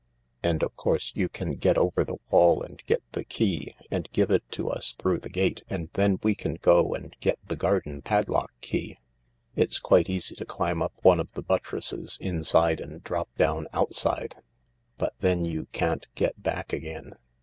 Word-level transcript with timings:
"And 0.43 0.63
of 0.63 0.75
course 0.75 1.11
you 1.13 1.29
can 1.29 1.53
get 1.57 1.77
over 1.77 2.03
the 2.03 2.17
wall 2.31 2.63
and 2.63 2.81
get 2.87 3.03
the 3.11 3.23
key 3.23 3.75
and 3.91 4.09
give 4.11 4.31
it 4.31 4.41
to 4.53 4.67
us 4.67 4.95
through 4.95 5.19
the 5.19 5.29
gate, 5.29 5.61
and 5.69 5.89
then 5.93 6.17
we 6.23 6.33
can 6.33 6.55
go 6.55 6.95
and 6.95 7.15
get 7.19 7.37
the 7.47 7.55
garden 7.55 8.01
padlock 8.01 8.49
key. 8.61 8.97
It's 9.55 9.77
quite 9.77 10.09
easy 10.09 10.33
to 10.37 10.45
climb 10.45 10.81
up 10.81 10.93
one 11.03 11.19
of 11.19 11.31
the 11.33 11.43
buttresses 11.43 12.17
inside 12.19 12.81
and 12.81 13.03
drop 13.03 13.29
down 13.37 13.67
outside, 13.73 14.37
but 14.97 15.13
then 15.19 15.45
you 15.45 15.67
can't 15.71 16.07
get 16.15 16.41
back 16.41 16.73
again. 16.73 17.13